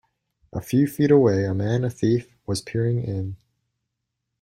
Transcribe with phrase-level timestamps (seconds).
[0.51, 3.35] A few feet away a man, a thief, was peering in.